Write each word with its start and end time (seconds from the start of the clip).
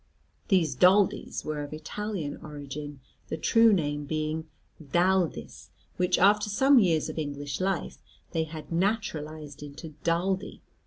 These 0.47 0.75
Daldys 0.75 1.45
were 1.45 1.61
of 1.61 1.73
Italian 1.73 2.37
origin, 2.37 3.01
the 3.27 3.37
true 3.37 3.71
name 3.71 4.05
being 4.05 4.47
D'Aldis, 4.81 5.69
which 5.97 6.17
after 6.17 6.49
some 6.49 6.79
years 6.79 7.07
of 7.07 7.19
English 7.19 7.61
life 7.61 7.99
they 8.31 8.45
had 8.45 8.71
naturalised 8.71 9.61
into 9.61 9.89
Daldy. 10.03 10.63